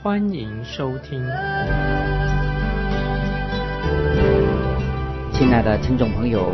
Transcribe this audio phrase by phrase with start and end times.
[0.00, 1.20] 欢迎收听。
[5.32, 6.52] 亲爱的听众朋友，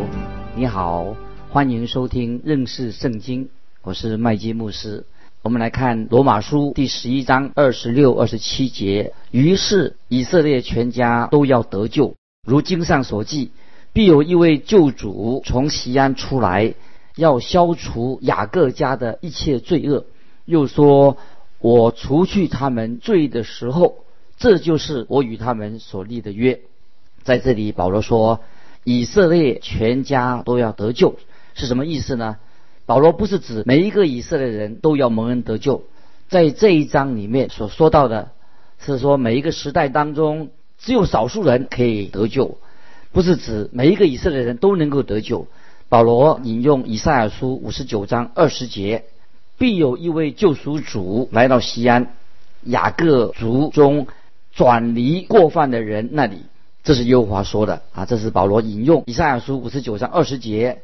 [0.56, 1.14] 你好，
[1.50, 3.50] 欢迎收听认识圣经，
[3.82, 5.04] 我是麦基牧师。
[5.42, 9.12] 我们来看罗马书第十一章二十六、二十七节。
[9.30, 12.14] 于是以色列全家都要得救，
[12.46, 13.50] 如经上所记，
[13.92, 16.72] 必有一位救主从西安出来，
[17.16, 20.06] 要消除雅各家的一切罪恶。
[20.46, 21.16] 又说：
[21.64, 24.04] 我除去他们罪的时候，
[24.36, 26.60] 这就是我与他们所立的约。
[27.22, 28.40] 在这里，保罗说，
[28.84, 31.16] 以色列全家都要得救，
[31.54, 32.36] 是什么意思呢？
[32.84, 35.84] 保罗不是指每一个以色列人都要蒙恩得救，
[36.28, 38.32] 在这一章里面所说到的，
[38.78, 42.58] 是说每一个时代当中只有少数人可以得救，
[43.10, 45.46] 不是指每一个以色列人都能够得救。
[45.88, 49.06] 保罗引用以赛亚书五十九章二十节
[49.58, 52.14] ：“必有一位救赎主来到西安，
[52.62, 54.06] 雅各族中
[54.54, 56.42] 转离过犯的人那里。”
[56.84, 58.04] 这是耶和华说的啊！
[58.04, 60.82] 这是保罗引用以赛亚书五十九章二十节，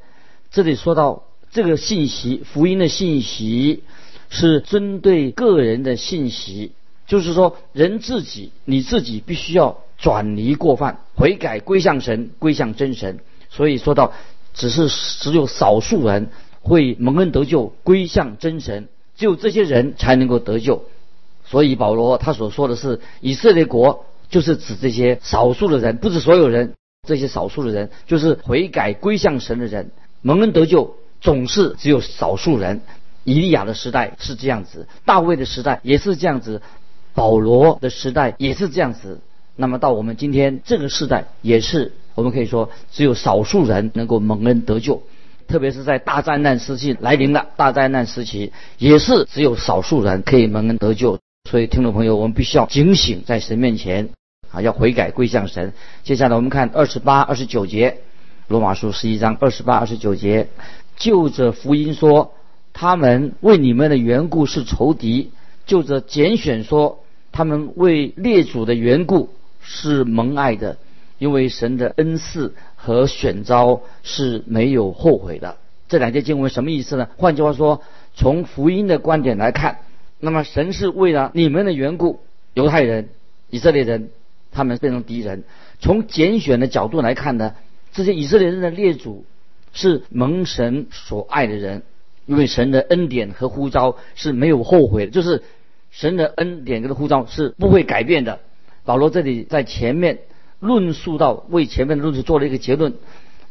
[0.50, 1.24] 这里说到。
[1.52, 3.82] 这个信息，福音的信息
[4.28, 6.70] 是针对个人的信息，
[7.08, 13.18] 就是说，人自己，你自己必须要转离过犯，悔改归向神，归向真神。
[13.48, 14.12] 所以说到，
[14.54, 20.84] 只是只有少数人会蒙恩得救，归向真神，只有这些人才能够得救。
[21.44, 26.74] 所以保罗他所说的是，以色列国就是指这些少数的人，不是所有人，
[27.06, 29.90] 这些少数的人就是悔改归向神的人，
[30.22, 30.96] 蒙恩得救。
[31.20, 32.80] 总是只有少数人。
[33.24, 36.62] 以利亚的时代是这样子，大卫的时代也是这样子，
[37.12, 39.20] 保罗的时代也是这样子。
[39.54, 45.02] 那么到我们今天这个时代，也是我们可以说只有少数人能够蒙恩得救。
[45.50, 51.18] 特别是在大灾难时期来临了，大灾难时期也是只有少数人可以蒙恩得救。
[51.50, 54.10] 所以听众朋友，我们必须要警醒，在神面前
[54.52, 55.72] 啊，要悔改归向神。
[56.04, 57.98] 接下来我们看二十八、二十九节，
[58.46, 60.46] 罗马书十一章二十八、二十九节。
[60.96, 62.32] 就着福音说，
[62.72, 65.30] 他们为你们的缘故是仇敌；
[65.66, 69.30] 就着拣选说，他们为列祖的缘故
[69.60, 70.76] 是蒙爱的，
[71.18, 75.56] 因为神的恩赐和选召是没有后悔的。
[75.88, 77.08] 这两节经文什么意思呢？
[77.16, 77.82] 换句话说，
[78.14, 79.78] 从福音的观点来看，
[80.18, 82.20] 那么神是为了你们的缘故，
[82.54, 83.10] 犹太人、
[83.50, 84.10] 以色列人
[84.50, 85.40] 他们变成敌人；
[85.80, 87.54] 从拣选的角度来看呢，
[87.92, 89.24] 这些以色列人的列祖。
[89.72, 91.84] 是蒙神所爱的人，
[92.26, 95.44] 因为神的恩典和呼召是没有后悔的，就是
[95.92, 98.40] 神的恩典跟呼召是不会改变的。
[98.84, 100.18] 保罗这里在前面
[100.60, 102.94] 论述到，为前面的论述做了一个结论。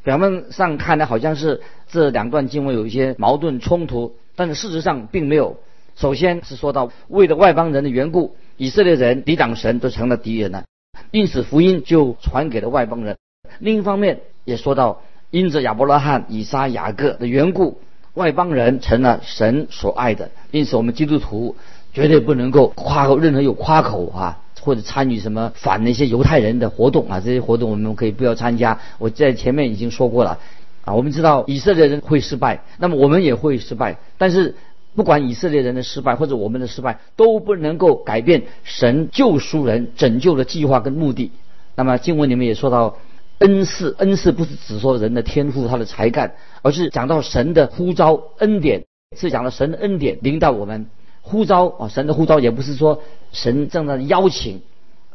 [0.03, 5.57] 表面上看来好像是这两段经文有一些矛盾冲突，但是事实上并没有。
[5.95, 10.63] 首先是说到为了外邦人的缘故，以色列人抵挡神都成了敌人了，
[11.11, 13.17] 因此福音就传给了外邦人。
[13.59, 15.01] 另一方面也说到。
[15.31, 17.79] 因着亚伯拉罕、以撒、雅各的缘故，
[18.15, 20.31] 外邦人成了神所爱的。
[20.49, 21.55] 因此，我们基督徒
[21.93, 28.79] 绝对不能够夸口，任何有夸口啊，或者参与什么反那些犹太人的活动啊，这些活动我们可以不要参加。
[28.99, 30.37] 我在前面已经说过了
[30.85, 33.97] 啊，我们知道以色列人会失败，那么我们也会失败。
[34.19, 34.53] 但是，
[34.95, 41.31] 不管以色列人的失败或者我们的失败，都不能够改变神救赎人、拯救的计划跟目的。
[41.75, 42.97] 那么经文里面也说到。
[43.39, 48.83] 恩赐，恩赐不是只说人的天赋、他的才干，而是讲到神的呼召、恩典，
[49.15, 50.87] 是讲到神的恩典领导我们
[51.21, 51.87] 呼召啊。
[51.87, 53.01] 神的呼召也不是说
[53.31, 54.61] 神正在邀请，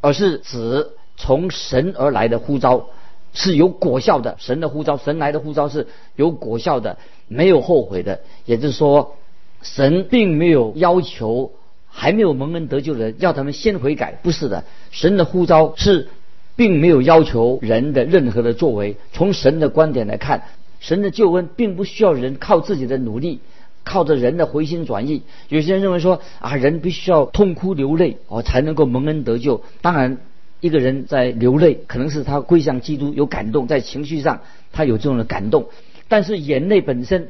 [0.00, 2.86] 而是指从神而来的呼召
[3.32, 4.36] 是有果效的。
[4.38, 5.86] 神的呼召，神来的呼召是
[6.16, 6.98] 有果效的，
[7.28, 8.20] 没有后悔的。
[8.44, 9.16] 也就是说，
[9.62, 11.52] 神并没有要求
[11.88, 14.64] 还没有蒙恩得救的人要他们先悔改，不是的。
[14.90, 16.08] 神的呼召是。
[16.56, 18.94] 并没有要求人的任何的作为。
[19.12, 20.44] 从神的观点来看，
[20.78, 23.40] 神的救恩并不需要人靠自己的努力，
[23.84, 25.22] 靠着人的回心转意。
[25.48, 29.62] 有些人认为说啊，人必须要痛哭流泪哦才能够蒙恩得救。
[29.82, 30.18] 当然，
[30.60, 34.40] 一个人在流泪，可能是他归向基督有感动，在情绪上
[34.72, 35.66] 他有这种的感动。
[36.08, 37.28] 但是眼泪本身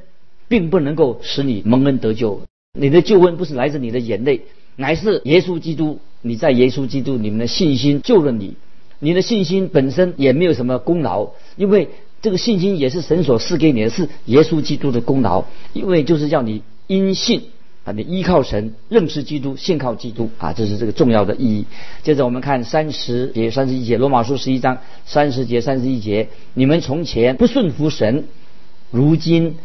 [0.49, 2.41] 并不能够使你蒙恩得救。
[2.79, 4.43] 你的救恩不是来自你的眼泪，
[4.77, 8.56] 乃是耶稣基督你在耶稣基督你们的信心救了你，
[8.99, 11.89] 你的信心本身也没有什么功劳，因为
[12.25, 15.44] 这个信心也是神所赐给你的，是耶稣基督的功劳，
[15.75, 17.43] 因为就是叫你因信
[17.85, 21.67] 啊，你依靠神，认识基督，信靠基督啊，这是这个重要的意义。
[22.03, 28.25] 接着我们看三十节、三十一节，罗马书十一章三十节、三十一节，你们从前不顺服神，
[28.91, 29.56] 如今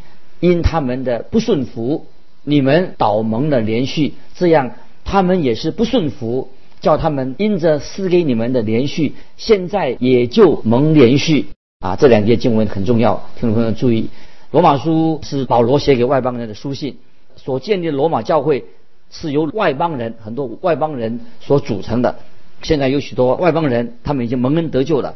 [0.41, 2.07] 因他们的不顺服。
[2.45, 4.71] 你们倒蒙了连续，这样
[5.03, 11.47] 他们也是不顺服，叫他们因着赐给你们的连续，现在也就蒙连续
[11.79, 11.95] 啊！
[11.95, 14.09] 这两节经文很重要，听众朋友注意，
[14.51, 16.97] 罗马书是保罗写给外邦人的书信，
[17.37, 18.65] 所建立的罗马教会
[19.09, 22.17] 是由外邦人很多外邦人所组成的，
[22.63, 25.15] 现在有许多外邦人，他们已经蒙恩得救了。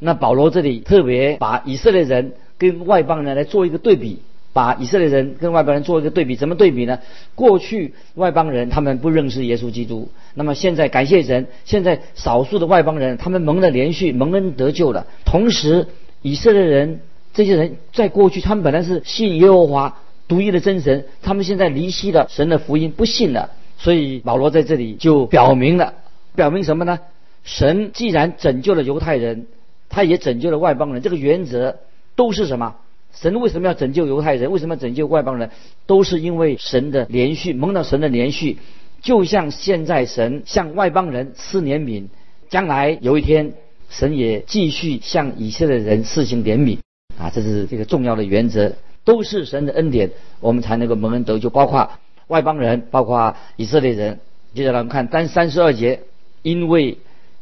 [0.00, 4.20] 那保罗这里特别把以色列人跟外邦人来做一个对比。
[4.54, 6.98] 把以色列人跟外邦人做一个对比，怎么对比呢？
[7.34, 15.06] 过去外邦人他们不认识耶稣基督，那么现在感谢神，现在少数的外邦人他们蒙了连续蒙恩得救了。
[15.24, 15.86] 同时，
[16.22, 17.00] 以色列人
[17.34, 19.98] 这些人在过去他们本来是信耶和华
[20.28, 23.50] 独一的真神，他们现在离弃了神的福音，不信了。
[23.76, 25.94] 所以保罗在这里就表明了，
[26.36, 27.00] 表明什么呢？
[27.42, 29.46] 神既然拯救了犹太人，
[29.88, 31.78] 他也拯救了外邦人，这个原则
[32.14, 32.76] 都是什么？
[33.12, 34.52] 神为什么要拯救犹太人？
[34.52, 35.50] 为什么要拯救外邦人？
[35.86, 38.58] 都是因为神的连续，蒙到神的连续，
[39.02, 42.06] 就像现在神向外邦人施怜悯，
[42.48, 43.54] 将来有一天
[43.92, 46.78] 神也继续向以色列人施行怜悯
[47.20, 47.30] 啊！
[47.30, 48.72] 这是这个重要的原则，
[49.04, 50.10] 都是神的恩典，
[50.40, 51.50] 我们才能够蒙恩得救。
[51.50, 51.90] 包括
[52.26, 54.20] 外邦人，包括以色列人。
[54.54, 56.00] 接下来我们看单三十二节，
[56.40, 56.98] 因为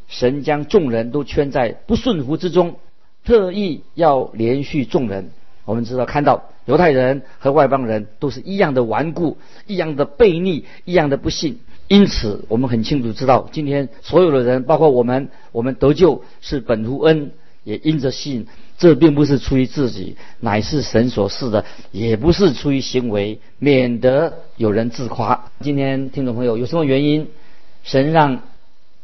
[0.08, 2.76] 神将众人都圈在不顺服之中，
[3.24, 5.30] 特意要连续众人。
[5.64, 9.38] 我们知道，看到犹太人和外邦人都是一样的顽固，
[9.68, 11.60] 一样的悖逆，一样的不信。
[11.90, 17.32] 因此，我们很清楚知道，今天所有的人，包括我们，我们得救是本乎恩，
[17.64, 18.46] 也因着信。
[18.78, 25.50] 这并不是出于自己，乃是神所赐的；也不是出于行为，免得有人自夸。
[25.62, 27.26] 今天听众朋友，有什么原因，
[27.82, 28.42] 神让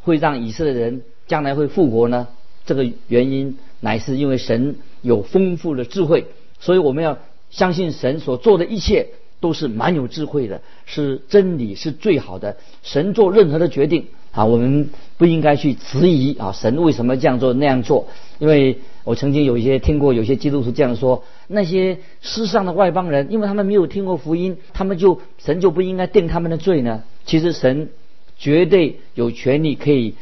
[0.02, 2.28] 会让以色列人将来会复活呢？
[2.66, 6.28] 这个原因乃是因为神有丰富的智慧。
[6.60, 7.18] 所以我们要
[7.50, 9.08] 相信神所做的一切
[9.40, 12.56] 都是蛮有智慧的，是真理，是最好的。
[12.82, 18.08] 神做任何的决定啊，我们不应该去质疑啊，神为什么这样做那样做？
[18.38, 27.02] 因为我曾经有一些听过有些基督徒这样说：那些世上的外邦人，因为他们没有听过福音，他们就神就不应该定他们的罪呢？
[27.24, 27.90] 其实神
[28.38, 30.14] 绝对有权利可以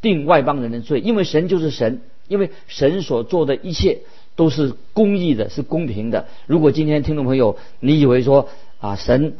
[0.00, 3.98] 定外邦人的罪，因为神就是神，因为神所做的一切。
[4.36, 6.26] 都是公义的，是公平的。
[6.46, 8.48] 如果今天听众朋友你以为说
[8.78, 9.34] 啊神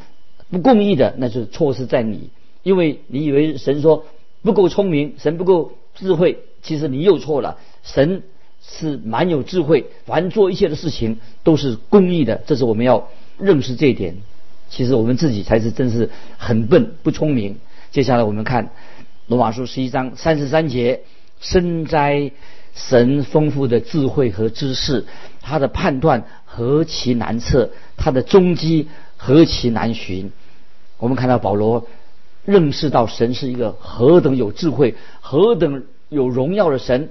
[0.51, 2.31] 不公义的，那就是错失在你，
[2.63, 4.07] 因为你以为神说
[4.43, 7.59] 不够聪明，神不够智慧，其实你又错了。
[7.83, 8.23] 神
[8.63, 13.09] 是蛮有智慧，凡做一切的事情都是公义的，这是我们要
[13.39, 14.17] 认识这一点。
[14.71, 17.59] 其实我们自己才是真是很笨不聪明。
[17.91, 18.71] 接下来我们看
[19.27, 21.03] 罗马书十一章三十三节，
[21.41, 22.33] 深哉。
[22.77, 25.07] 神丰富的智慧和知识，
[25.41, 30.31] 他的判断何其难测，他的踪迹何其难寻。
[30.99, 31.87] 我们看到保罗
[32.45, 37.09] 认识到神是一个何等有智慧、何等有荣耀的神。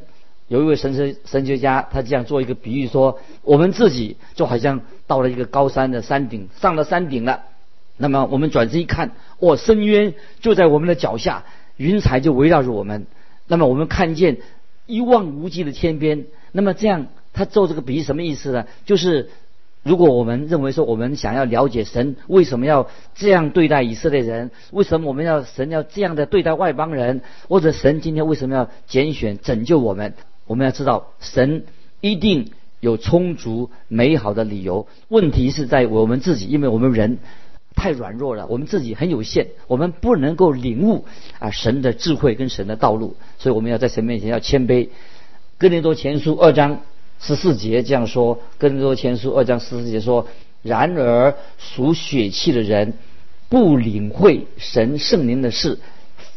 [0.48, 7.42] 有一位神神神学家，他这样做一个比喻说：我们自己就好像到了一个高山的山顶，上了山顶了。
[7.98, 11.44] 那么我们转身一看，哇，深渊就在我们的脚下，
[11.78, 13.08] 云彩就围绕着我们。
[13.48, 14.38] 那么我们看见。
[14.86, 18.66] 一望无际的天边，那么这样他做这个比喻什么意思呢？
[18.86, 19.30] 就是
[19.84, 30.14] 如果我们认为说我们想要了解神为什么要这样对待以色列人，为什么我们要神要这样的对待外邦人，或者神今天为什么要拣选拯救我们？
[30.48, 31.66] 我们要知道神
[32.02, 34.88] 一定有充足美好的理由。
[35.08, 37.20] 问题是在我们自己，因为我们人。
[37.76, 41.06] 太软弱了，我们自己很有限，我们不能够领悟
[41.40, 44.90] 啊神的智慧跟神的道路，所以我们要在神面前要谦卑。
[45.58, 46.82] 哥林多前书二章
[47.20, 50.28] 十四节这样说：哥林多前书二章十四节说，
[50.64, 52.94] 然而属血气的人
[53.50, 55.78] 不领会神圣灵的事，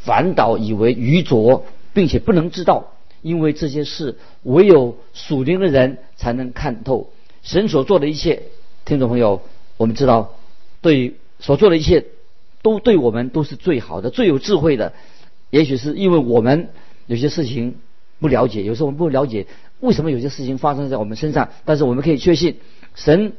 [0.02, 1.64] 反倒以为愚拙，
[1.94, 2.92] 并且不能知道，
[3.22, 7.10] 因为这些事唯有属灵的人才能看透。
[7.42, 8.42] 神所做的一切，
[8.84, 9.40] 听众朋友，
[9.76, 10.34] 我们知道
[10.82, 11.14] 对。
[11.38, 12.04] 所做的一切，
[12.62, 14.92] 都对我们都是最好的、最有智慧的。
[15.50, 16.70] 也许是因为我们
[17.06, 17.76] 有些事情
[18.20, 19.46] 不了解，有时候我们不了解
[19.80, 21.50] 为什么有些事情发生在我们身上。
[21.64, 22.56] 但是我们可以确信，
[22.94, 23.32] 神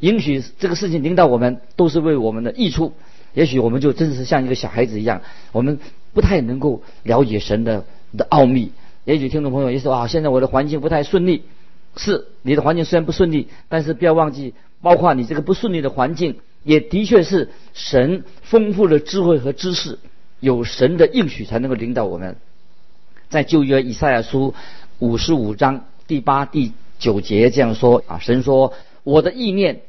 [0.00, 2.92] 允许这个事情领导我们，都是为我们的益处。
[3.32, 5.22] 也许我们就真是像一个小孩子一样，
[5.52, 5.78] 我们
[6.12, 7.84] 不太能够了解神的
[8.16, 8.72] 的奥秘。
[9.04, 11.42] 也许听众朋友也说啊，现在我的环境不太顺利。
[11.98, 19.98] 是你的环境虽然不顺利，但是不要忘记，包括你这个不顺利的环境，也的确是神丰富的智慧和知识，
[20.40, 22.36] 有神的应许才能够领导我们。
[23.30, 24.52] 在旧约以赛亚书
[24.98, 29.80] 五十五章第八、第九节这样说啊，神说：“我的意念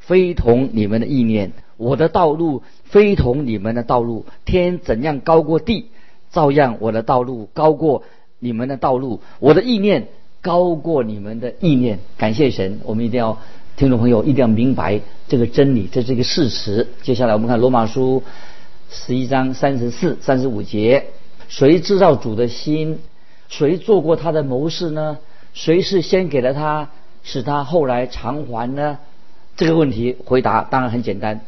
[0.00, 4.26] 非同你们的意念，我的道路非同你们的道路。
[4.44, 5.90] 天怎样高过地，
[6.32, 8.02] 照样我的道路高过
[8.38, 10.08] 你们的道路，我的意念。”
[10.44, 12.78] 高过你们的意念，感谢神。
[12.84, 13.40] 我们一定要，
[13.76, 16.86] 听众朋友一定要明白这个真理，这是一个事实。
[17.02, 18.22] 接下来我们看罗马书
[18.88, 21.06] 十一章三十四、三十五节：
[21.48, 23.00] 谁知道主的心？
[23.48, 25.18] 谁做过他的谋士呢？
[25.54, 26.88] 谁是先给了他，
[27.24, 28.98] 使他后来偿还呢？
[29.56, 31.40] 这个问题回答当然很简单，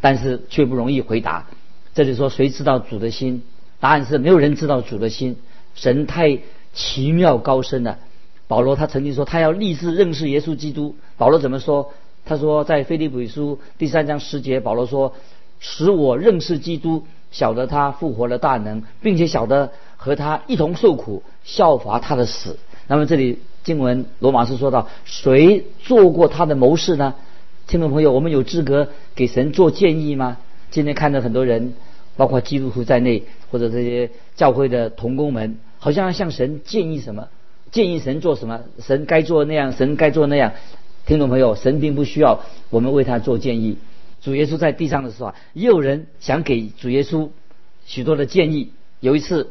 [0.00, 1.46] 但是却不容易回答。
[1.94, 3.42] 这里说谁知道主的心？
[3.78, 5.36] 答案是没有人知道主的心。
[5.74, 6.38] 神太
[6.72, 7.98] 奇妙高深了。
[8.46, 10.96] 保罗他曾经说他要立志认识耶稣基督。
[11.16, 11.92] 保罗怎么说？
[12.26, 15.14] 他说在腓立比书第三章十节，保罗说
[15.60, 22.58] ：“使我认识基督，晓得他复活的大能，并且晓得和他一同受苦，效法他的死。”
[22.88, 27.14] 那么这里经文罗马书说到，谁做过他的谋士呢？
[27.66, 30.38] 听众朋友，我们有资格给神做建议吗？
[30.70, 31.74] 今天看到很多人，
[32.16, 37.28] 包括基督徒在内，或者这些教会的同工们，好像要向神建议什么？
[37.74, 38.60] 建议神做什么？
[38.78, 40.52] 神该做那样，神该做那样。
[41.06, 42.38] 听众朋友，神并不需要
[42.70, 43.78] 我们为他做建议。
[44.22, 47.30] 主耶稣在地上的时候，也有人想给主耶稣
[47.84, 48.70] 许多的建议。
[49.00, 49.50] 有一次，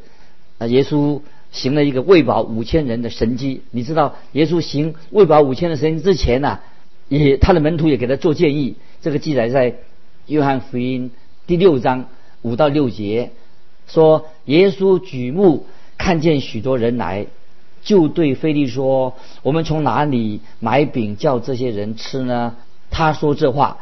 [0.57, 1.19] 啊，耶稣
[1.51, 3.61] 行了一个喂饱五千人的神迹。
[3.71, 6.61] 你知道，耶稣行喂饱五千的神迹之前呢，
[7.09, 8.75] 也他的门徒也给他做建议。
[9.01, 9.75] 这个记载在
[10.27, 11.11] 约翰福音
[11.45, 12.07] 第六章
[12.41, 13.31] 五到六节，
[13.85, 15.65] 说耶稣举目
[15.97, 17.27] 看见许多人来。
[17.83, 19.13] 就对菲利说
[19.43, 22.55] ：“我们从哪里买饼叫这些人吃呢？”
[22.89, 23.77] 他说这话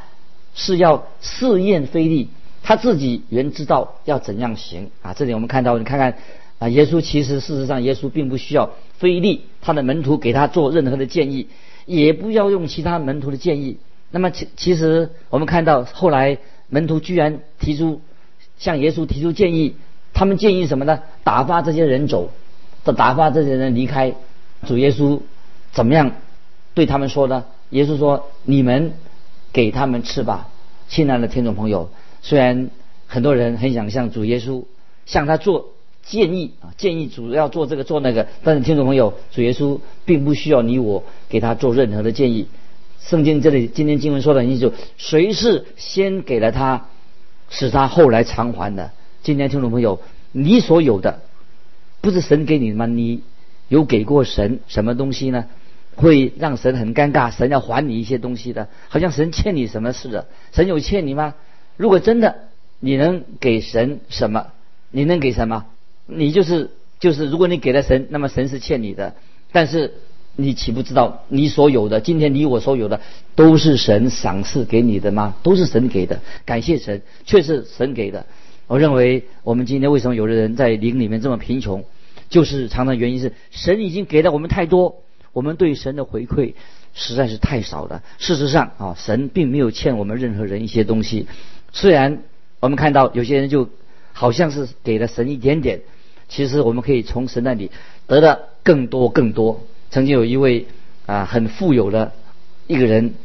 [0.56, 2.30] 是要试验菲利，
[2.64, 5.14] 他自己原知道要怎样行啊。
[5.14, 6.18] 这里我们看到，你看看
[6.60, 11.48] 啊，耶稣其实事实上，耶稣并不需要菲利他的门徒给他做任何的建议，
[11.86, 13.78] 也不要用其他门徒的建议。
[14.12, 16.38] 那么其其实我们看到后来
[16.70, 18.02] 门徒居然提出
[18.58, 19.76] 向耶稣提出建议，
[20.14, 21.02] 他们建议什么呢？
[21.24, 22.32] 打发这些人走。
[22.84, 24.16] 的打发这些人离开，
[24.68, 25.20] 主耶稣
[25.72, 26.12] 怎么样
[26.74, 27.46] 对他们说呢？
[27.70, 28.94] 耶稣说：“你们
[29.54, 30.50] 给他们吃吧。”
[30.90, 31.90] 亲爱的听众朋友，
[32.22, 32.70] 虽然
[33.08, 34.66] 很多人很想向主耶稣
[35.06, 35.70] 向他做
[36.04, 42.48] 建议啊，建议主要做这个做那个，但是听众朋友，主耶稣并不需要你我给他做任何的建议。
[43.00, 46.88] 圣经这里今天经文说的很清楚，谁是先给了他，
[47.50, 48.92] 使他后来偿还的？
[49.24, 50.02] 今天听众朋友，
[50.34, 51.22] 你所有的。
[52.02, 52.86] 不是神给你吗？
[52.88, 53.22] 你
[53.70, 55.46] 有给过神什么东西呢？
[55.96, 60.28] 会让神很尴尬，神要还你一些东西的，好像神欠你什么似的。
[60.52, 61.36] 神有欠你吗？
[61.78, 62.36] 如果真的
[62.80, 64.48] 你能给神什么，
[64.90, 65.66] 你能给什么？
[66.08, 69.16] 你就是就是，如果你给了神，那么神是欠你的。
[69.52, 69.94] 但是
[70.36, 73.02] 你岂不知道，你所有的今天你我所有的
[73.36, 75.36] 都是神赏赐给你的吗？
[75.44, 78.26] 都是神给的，感谢神，却是神给的。
[78.72, 81.84] 我认为，我们今天为什么有的人在灵里面这么贫穷，
[82.30, 86.54] 就是常常原因是神已经给了我们太多，我们对神的回馈
[86.94, 88.02] 实在是太少了。
[88.18, 91.28] 事实上啊，神并没有欠我们任何人一些东西。
[91.74, 92.20] 虽然
[92.62, 93.68] 我们看到有些人就
[94.14, 95.82] 好像是给了神一点点，
[96.30, 97.72] 其实我们可以从神那里
[98.08, 99.60] 得到更多更多。
[99.90, 100.66] 曾经有一位
[101.08, 102.14] 啊很富有的
[102.68, 103.16] 一个人。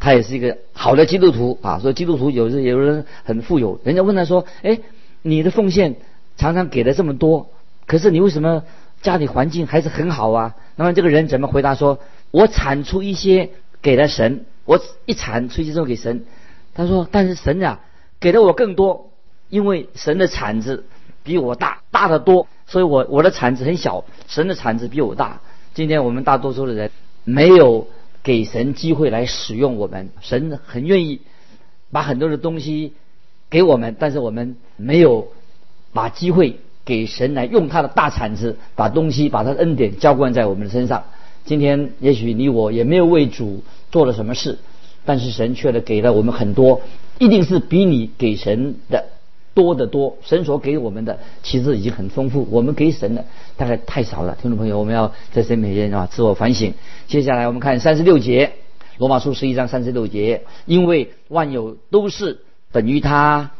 [0.00, 4.78] 他也是一个好的基督徒啊，说基督徒有时有人很富有，人家问他说：“哎，
[5.26, 5.96] 你的奉献
[6.36, 7.48] 常常给了这么多，
[7.86, 8.62] 可是你为什么
[9.02, 11.98] 家里环境还是很好啊？”那么这个人怎么回答说
[12.30, 13.50] ：“我产出一些
[13.82, 16.26] 给了神，我一产出一些给神。”
[16.74, 17.80] 他说：“但是神呀，
[18.20, 19.10] 给了我更多，
[19.48, 20.84] 因为神的产子
[21.22, 25.40] 比我大大得多，所以我我的产子很小，神的产子比我大。
[25.74, 26.90] 今天我们大多数的人
[27.24, 27.88] 没有。”
[28.24, 31.20] 给神机会来使用我们，神很愿意
[31.92, 32.94] 把很多的东西
[33.54, 35.28] 给我们，但是我们没有
[35.92, 41.04] 把机会给神来用他的大铲子，把东西把他的恩典浇灌在我们的身上。
[41.44, 44.58] 今天也许你我也没有为主做了什么事，
[45.04, 46.80] 但是神却给了我们很多，
[47.20, 49.04] 一定是比你给神的。
[49.54, 53.24] 多得多，神所给我们的其实已经很丰富，我们给神的
[53.56, 54.36] 大概太少了。
[54.42, 56.74] 听众朋友，我们要在神面前啊自我反省。
[57.06, 58.50] 接下来我们看三十六节，
[58.98, 62.40] 罗马书十一章三十六节，因为万有都是
[62.74, 63.52] 本于他，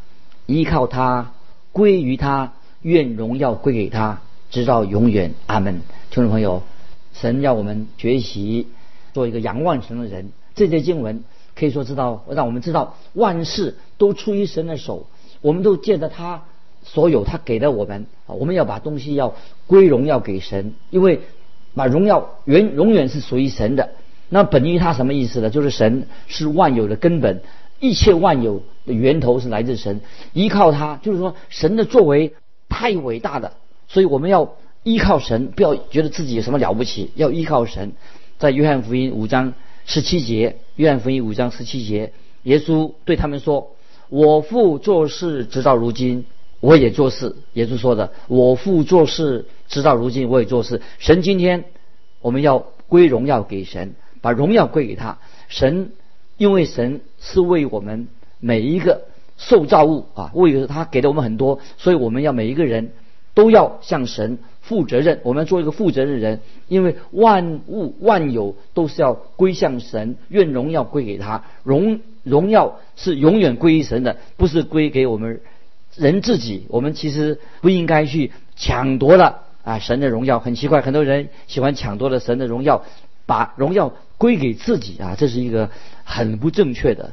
[0.46, 1.30] 依靠他，
[1.70, 4.18] 归于他，愿荣耀归给他，
[4.50, 5.34] 直到永远。
[5.46, 5.82] 阿门。
[6.10, 6.64] 听众朋友，
[7.12, 8.66] 神要我们学习
[9.12, 10.32] 做一个仰望神的人。
[10.56, 11.22] 这些经文
[11.54, 15.06] 可以说知道，让我们知道万事都出于神的手，
[15.42, 16.42] 我们都借着他
[16.82, 19.36] 所有，他给了我们啊，我们要把东西要
[19.68, 21.20] 归荣耀给神，因为
[21.76, 23.90] 把荣耀原永远是属于神的。
[24.28, 25.50] 那本于他什么意思呢？
[25.50, 27.42] 就是神是万有的根本，
[27.80, 30.00] 一切万有的源头是来自神，
[30.32, 32.34] 依靠他，就是说神的作为
[32.68, 33.52] 太伟大的，
[33.88, 37.92] 所以我们要依靠神，不要觉得自己有什么了不起，要依靠神。
[38.38, 39.54] 在约翰福音五章
[39.86, 42.12] 十七节，约翰福音五章十七节，
[42.42, 43.76] 耶稣对他们说
[44.08, 46.24] ：“我父做事直到如今，
[46.60, 51.64] 我也做事。”耶稣说的：“我父做事直到如今，我也做事。”神今天
[52.20, 53.94] 我们要归荣耀给神。
[54.20, 55.92] 把荣耀归给他，神，
[56.38, 58.06] 因为神是为我们
[58.38, 59.06] 每一个
[59.38, 62.92] 受造物啊，为他给了我们很多，所以我们要每一个人
[63.32, 65.20] 都要向神负责任。
[65.24, 75.40] 我们要做一个负责任的人，因为万物万有都是要归向神，愿荣耀归给他，荣荣耀是永远归于神的，不是归给我们
[75.96, 76.66] 人自己。
[76.68, 80.38] 我们其实不应该去抢夺了啊神的荣耀。
[80.38, 82.84] 很奇怪，很多人喜欢抢夺了神的荣耀。
[83.26, 85.70] 把荣耀归给自己啊，这是一个
[86.04, 87.12] 很不正确的。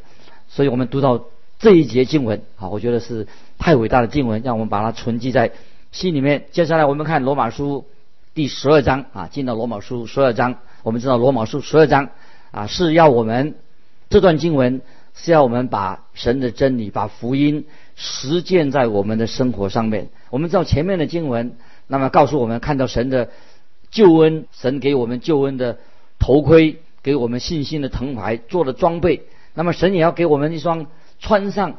[0.50, 1.25] 所以我们读到
[1.60, 3.27] 这一节经文啊，我觉得是
[3.58, 5.51] 太伟大的经文，让我们把它存记在
[5.91, 6.46] 心里面。
[6.51, 7.86] 接下来我们看罗马书
[8.34, 12.10] 第十二章啊，进到罗马书十二章，我们知道罗马书十二章
[12.51, 13.56] 啊是要我们
[14.10, 14.82] 这段经文
[15.13, 17.65] 是要我们把神的真理、把福音
[17.96, 20.10] 实践在我们的生活上面。
[20.30, 21.56] 我们知道前面的经文，
[21.88, 23.30] 那么告诉我们看到神的
[23.89, 25.77] 救恩，神给我们救恩的。
[26.22, 29.24] 头盔给我们信心的藤牌做的装备，
[29.56, 30.86] 那么神也要给我们一双
[31.20, 31.78] 穿上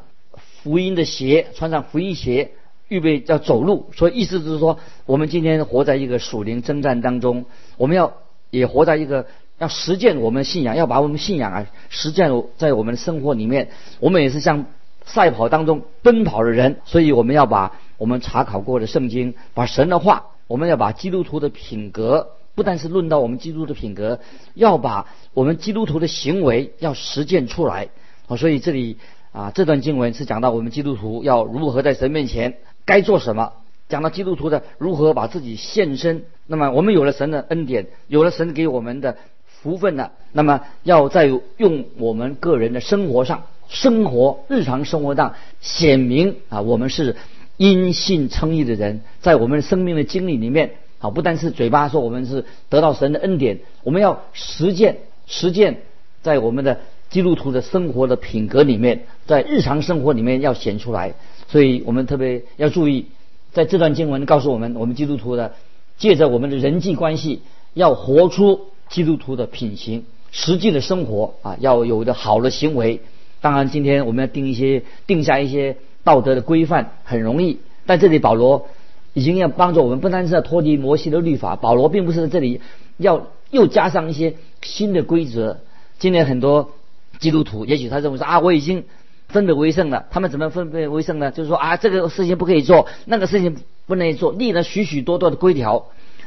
[0.61, 2.51] 福音的鞋，穿上福音鞋，
[2.89, 3.87] 预备要走路。
[3.95, 7.45] 所以意思就是说，我们今天活在一个属灵征战当中，
[7.77, 8.17] 我们要
[8.49, 9.27] 也活在一个
[9.59, 13.69] 要实践我们信仰，要把我们信仰啊实践在我们的生活里面。
[14.01, 14.65] 我们也是像
[15.05, 22.27] 赛跑当中奔跑的人，所以我们要把我们查考过的圣经，把神的话，我们要把基督徒的品格。
[22.55, 24.19] 不但是论到我们基督的品格，
[24.53, 27.89] 要把我们基督徒的行为要实践出来
[28.27, 28.37] 啊！
[28.37, 28.97] 所以这里
[29.31, 33.53] 啊，这段经文是讲到我们基督徒要如何在神面前该做什么，
[33.89, 36.25] 讲到基督徒的如何把自己献身。
[36.45, 41.25] 那么我们有了神的恩典，有了神给我们的福分了，那么要在
[41.57, 47.15] 用我们个人的生活上、生活日常生活上显明啊，我们是
[47.57, 50.75] 因信称义的人，在我们生命的经历里面。
[51.03, 55.81] 好，不单是嘴巴说我们是得到神的恩典，我们要实践实践
[56.21, 61.13] 在我们的基督徒的生活的品格里面，在日常生活里面要显出来。
[61.49, 63.07] 所以我们特别要注意，
[63.51, 65.55] 在这段经文告诉我们，我们基督徒的
[65.97, 67.41] 借着我们的人际关系，
[67.73, 73.01] 要活出基督徒的品行，实际的生活啊，要有的好的行为。
[73.41, 77.59] 当然，今天我们要定一些定下一些道德的规范，很容易。
[77.85, 78.69] 但这里保罗。
[79.13, 82.61] 已经要帮助我们，不单是要脱离摩西的律法，保罗并不是在这里
[82.97, 85.59] 要又加上一些新的规则。
[85.99, 86.71] 今天很多
[87.19, 88.85] 基督徒，也许他认为说啊，我已经
[89.27, 90.05] 分别为圣了。
[90.09, 91.31] 他们怎么分别为圣呢？
[91.31, 95.85] 就是说啊，这个事情不可以做，那个事情不能做，立了许许多多的规条。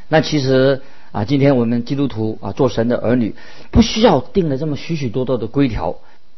[0.08, 3.34] 那其实啊，今天我们基督徒啊，做神的儿女，
[3.72, 5.96] 不需要定了这么许许多多的规条。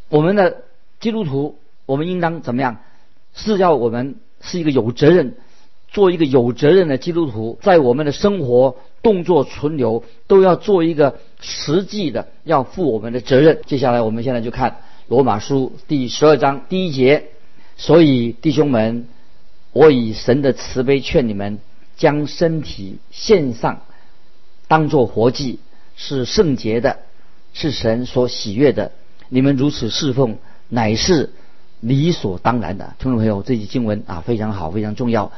[0.09, 0.63] 我们的
[0.99, 2.79] 基督徒，我们应当怎么样？
[3.35, 5.35] 是要我们是一个有责任。
[5.90, 13.61] 做一个有责任的基督徒，在我们的生活、动作、存留，都要做一个实际的，要负我们的责任。
[13.66, 14.77] 接下来，我们现在就看
[15.09, 17.29] 罗马书第十二章第一节。
[17.77, 19.07] 所以，弟兄们，
[19.72, 21.61] 我以神的慈悲劝你们，
[21.96, 23.83] 将身体献上，
[24.66, 25.61] 当作活祭，
[25.96, 26.98] 是圣洁的，
[27.55, 28.90] 是神所喜悦的。
[29.29, 31.31] 你们如此侍奉，乃是
[31.81, 32.94] 理所当然的。
[32.98, 35.31] 听众朋友，这句经文啊，非常好，非常重要。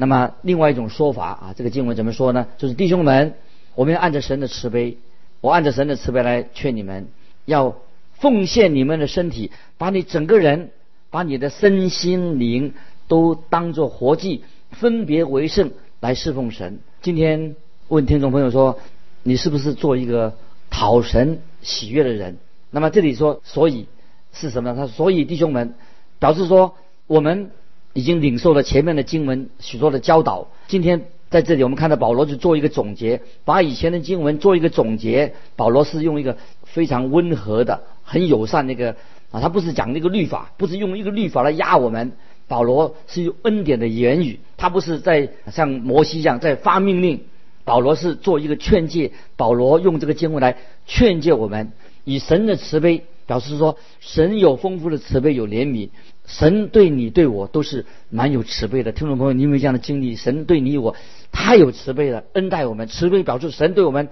[0.00, 2.46] 那么，另外一种说法啊，这个经文怎么说呢？
[2.56, 3.34] 就是弟兄们，
[3.74, 4.96] 我们要按着神的慈悲，
[5.40, 7.08] 我按着神的慈悲来劝你们，
[7.46, 7.74] 要
[8.12, 10.70] 奉献你们的身体，把你整个人，
[11.10, 12.74] 把你的身心灵
[13.08, 16.78] 都当作活祭，分别为圣来侍奉神。
[17.02, 17.56] 今天
[17.88, 18.78] 问听众朋友说，
[19.24, 20.34] 你是不是做一个
[20.70, 22.36] 讨神喜悦的人？
[22.70, 23.88] 那么这里说，所以
[24.32, 24.76] 是什么呢？
[24.76, 25.74] 他所以弟兄们，
[26.20, 26.76] 表示说
[27.08, 27.50] 我们。
[27.92, 30.48] 已经领受了前面的经文许多的教导。
[30.66, 35.34] 今天在这里，我们看到保罗就做一个总结，把以前的经文做一个总结。
[35.56, 38.96] 保罗是用一个非常温和的、很友善那个
[39.30, 42.12] 啊，他不是讲那个律法，不是用一个律法来压我们，
[42.46, 47.20] 保罗是用恩典的言语，他不是在像摩西一样在发命令。
[47.64, 51.72] 保罗是做一个劝诫，保罗用这个经文来劝诫我们，
[52.04, 55.90] 以神的慈悲表示说，神有丰富的慈悲，有怜悯，
[56.28, 58.92] 神对你对我都是蛮有慈悲的。
[58.92, 60.14] 听众朋友，你有没有这样的经历？
[60.14, 60.94] 神对你我
[61.32, 64.10] 太有慈悲了，恩待我们，慈悲表示神对我们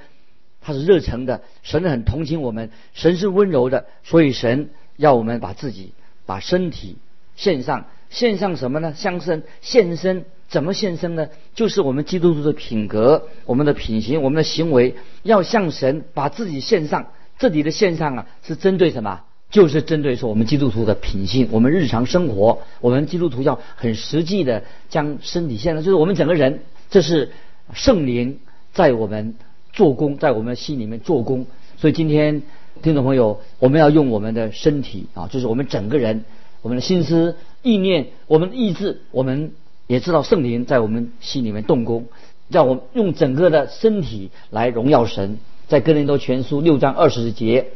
[0.63, 5.93] 他是热诚的，神很同情我们，神是温柔的，所以神要我们把自己
[6.25, 6.97] 把身体
[7.37, 8.95] 献上，献上什么呢？
[8.97, 10.25] 献身，献身。
[10.49, 11.29] 怎么献身呢？
[11.57, 17.09] 就是我们基督徒的品格、我们的品行、我们的行为，要向神把自己献上。
[17.37, 19.23] 这里的献上啊，是针对什么？
[19.57, 27.33] 就是针对说我们基督徒的品性，我们日常生活，我们基督徒要很实际的将身体献上，就是我们整个人，这是
[27.73, 28.39] 圣灵
[28.75, 29.35] 在我们
[29.73, 31.47] 做工，在我们心里面做工。
[31.79, 32.43] 所以今天
[32.83, 36.27] 听众朋友，我们要用我们的身体啊，就是我们整个人，
[36.61, 39.53] 我们的心思、意念、我们的意志，我们。
[39.89, 42.07] 也知道圣灵在我们心里面动工，
[42.49, 45.39] 让我们用整个的身体来荣耀神。
[45.69, 47.69] 在哥林多全书六章二十节，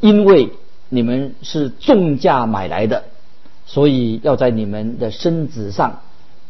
[0.00, 0.48] 因为
[0.94, 3.04] 你们是重价买来的，
[3.64, 6.00] 所以要在你们的身子上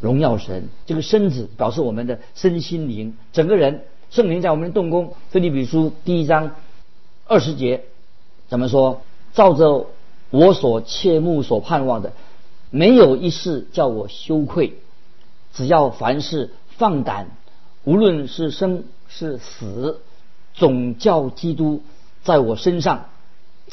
[0.00, 0.68] 荣耀神。
[0.84, 5.14] 这个身子表示我们的身心灵，整个人圣灵在我们动工。
[5.30, 6.56] 菲利比书第一章
[7.28, 7.84] 二十节
[8.48, 9.02] 怎么说？
[9.32, 9.86] 照着
[10.30, 12.12] 我所切慕所盼望的，
[12.70, 14.76] 没有一事叫我羞愧。
[15.54, 17.28] 只要凡事放胆，
[17.84, 20.00] 无论是生是死，
[20.52, 21.82] 总叫基督
[22.24, 23.04] 在我身上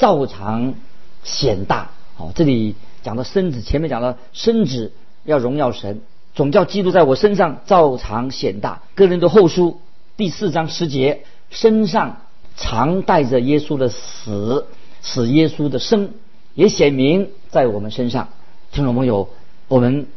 [0.00, 0.74] 照常
[1.22, 1.90] 显大。
[2.16, 4.92] 好，这里讲到身子，前面讲到身子
[5.24, 6.00] 要荣耀神，
[6.34, 8.82] 总叫基督在我身上照常显大。
[8.96, 9.80] 个人的后书
[10.16, 12.22] 第四章十节，身上
[12.56, 14.66] 常带着耶稣的死，
[15.02, 16.14] 使耶稣的生
[16.54, 18.30] 也显明在我们身上。
[18.72, 19.28] 听众朋友，
[19.68, 20.08] 我们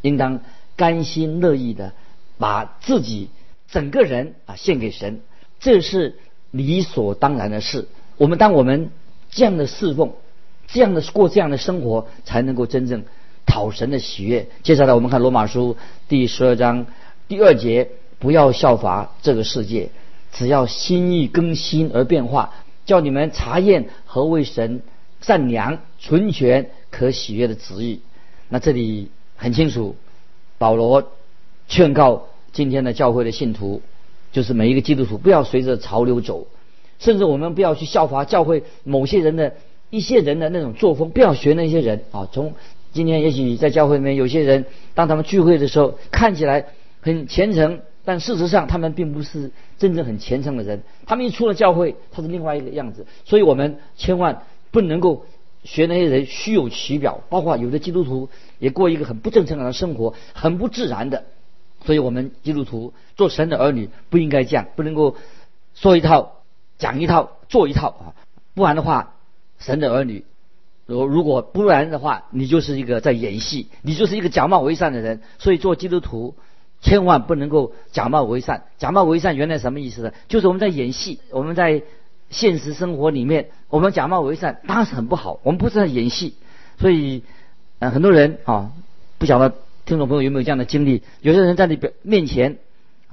[0.00, 0.40] 应当。
[0.74, 1.92] 甘心乐意的
[2.38, 3.28] 把自己
[3.70, 5.20] 整个人啊献给神，
[5.60, 6.18] 这是
[6.50, 7.88] 理所当然的事。
[8.16, 8.90] 我们当我们
[9.32, 10.12] 这样的侍奉，
[10.68, 13.02] 这样的过这样的生活，才能够真正
[13.44, 14.46] 讨神的喜悦。
[14.62, 16.86] 接下来我们看罗马书第十二章
[17.26, 17.88] 第二节：
[18.20, 19.88] 不要效法这个世界，
[20.32, 22.54] 只要心意更新而变化，
[22.86, 24.82] 叫你们查验何为神
[25.20, 28.02] 善良、纯全、可喜悦的旨意。
[28.48, 29.96] 那这里很清楚。
[30.58, 31.10] 保罗
[31.66, 33.82] 劝告今天的教会的信徒，
[34.30, 36.46] 就是每一个基督徒不要随着潮流走，
[37.02, 39.54] 甚至我们不要去效法教会某些人的
[39.90, 42.26] 一些人的那种作风，不要学那些人啊。
[42.32, 42.54] 从
[42.92, 46.64] 今天，也许你在教会里面有些人，当他们聚会的时候，看起来
[47.00, 50.82] 很虔诚，但事实上他们并不是真正很虔诚的人。
[51.04, 53.04] 他们一出了教会，他是另外一个样子。
[53.24, 55.26] 所以我们千万不能够。
[55.64, 61.22] 学那些人虚有其表，包括有的基督徒也过一个很不正常的生活，很不自然的。
[61.84, 65.14] 所以我们基督徒做神的儿女不应该这样，不能够
[65.76, 66.41] 说一套
[66.82, 68.04] 讲一套做一套啊，
[68.54, 69.14] 不然的话，
[69.60, 70.24] 神的儿女
[70.86, 75.22] 如如果不然的话，你就是一个在演戏，你就是一个假冒为善的人。
[75.38, 76.34] 所以做基督徒
[76.80, 78.64] 千万不能够假冒为善。
[78.78, 80.12] 假冒为善原来什么意思呢？
[80.26, 81.84] 就是我们在演戏，我们在。
[82.32, 85.38] 现实生活里面，我们假冒为善当然是很不好。
[85.42, 86.32] 我们不是在演戏，
[86.78, 87.24] 所以，
[87.78, 88.72] 呃，很多人啊，
[89.18, 91.02] 不晓得听众朋友有没有这样的经历？
[91.20, 92.56] 有些人在你表面前，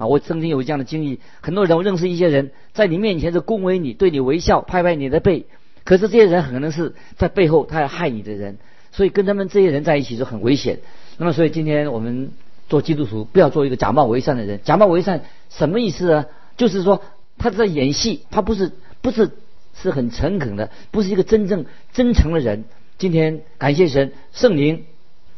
[0.00, 1.20] 啊，我曾经有这样的经历。
[1.42, 5.44] 很多人我认识一些人在你面前是恭维你，对你微笑，拍拍你的背。
[5.84, 8.56] 可是这些人可能是在背后他要害你的人，
[8.92, 10.80] 所以跟他们这些人在一起就很危险。
[11.18, 12.32] 那么，所以今天我们
[12.68, 14.60] 做基督徒，不要做一个假冒为善的人。
[14.64, 16.26] 假冒为善什么意思呢？
[16.56, 17.02] 就是说
[17.38, 18.72] 他在演戏，他不是。
[19.02, 19.30] 不是
[19.72, 22.64] 是很诚恳的，不是一个真正真诚的人。
[22.98, 24.84] 今天感谢神，圣灵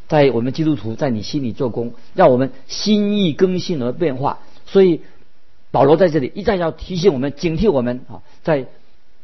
[0.09, 4.39] 在我们基督徒在你心里做工，让我们心意更新而变化。
[4.73, 5.01] 所以
[5.69, 8.65] 保罗在这里一再要提醒我们，警惕我们啊，在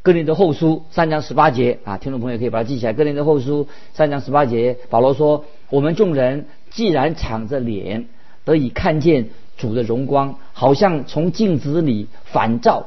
[0.03, 2.93] 哥林的后书三章十八节啊，听众朋友可以把它记起来。
[2.93, 8.05] 哥林的后书三章十八节，保罗说：“我们众人既然敞着脸
[8.45, 12.85] 得以看见主的荣光，好像从镜子里反照，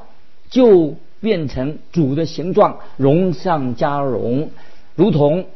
[0.48, 4.50] 就。”变成主的形状，荣上加荣，
[4.96, 5.46] 如同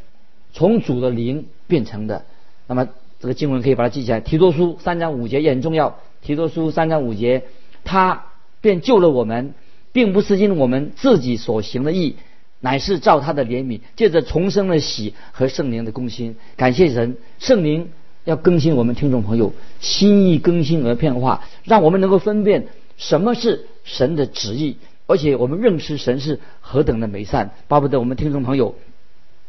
[0.53, 2.25] 从主的灵变成的。
[2.69, 2.87] 那么
[3.19, 4.21] 这个经文可以把它记起来。
[4.21, 5.99] 提多书三章五节也很重要。
[6.27, 7.45] 提多书三章五节，
[7.85, 8.27] 他
[8.61, 9.55] 便救了我们，
[9.93, 12.17] 并不是因我们自己所行的义，
[12.59, 16.35] 乃是照他的怜悯，借着重生的喜和圣灵的更新。
[16.57, 17.93] 感谢神，圣灵
[18.25, 24.79] 要更新我们听众朋友心意更新而变化，让我们能够分辨什么是神的旨意。
[25.07, 28.75] 而且我们认识神是何等的美善，巴不得我们听众朋友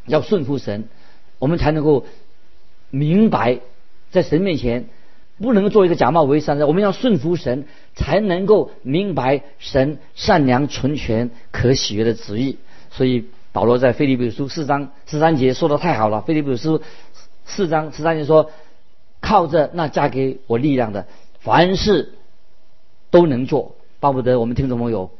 [0.06, 0.84] 要顺服神，
[1.40, 2.06] 我们才能够
[2.92, 3.62] 明白，
[4.12, 4.86] 在神面前
[5.40, 12.58] 不能做一个假冒为善的，我们要顺服神，才能够明白神善良、纯全、可喜悦的旨意。
[12.90, 16.82] 所以保罗在腓立比书四章十三节说的太好了，腓立比书
[17.46, 18.52] 四章十三节说
[19.22, 21.06] ：“靠着那加给我力量的，
[21.40, 22.14] 凡事
[23.12, 25.12] 都能做。”巴不得我们听众朋友，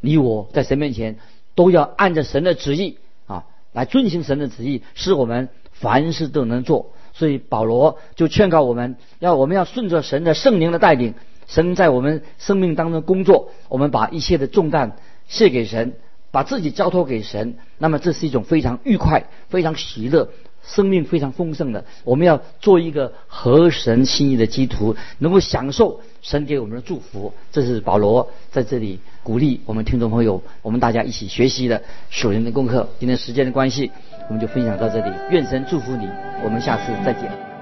[0.00, 1.16] 你我在神面前
[1.54, 6.90] 都要按着神的旨意啊，来遵行神的旨意，使我们凡事都能做。
[7.18, 11.14] 所以保罗就劝告我们要，我们要顺着神的圣灵的带领，
[11.46, 15.94] 神在我们生命当中工作，我们把一切的重担卸给神，
[16.30, 17.56] 把自己交托给神。
[17.78, 20.28] 那么这是一种非常愉快、非常喜乐、
[20.62, 21.86] 生命非常丰盛的。
[22.04, 27.32] 我们要做一个合神心意的基督徒，能够享受神给我们的祝福。
[27.50, 32.90] 这是保罗在这里鼓励我们听众朋友，我们大家一起学习的属灵的功课。
[32.98, 33.90] 今天时间的关系。
[34.28, 36.10] 我们就分享到这里，愿神祝福你，
[36.42, 37.55] 我们下次再见。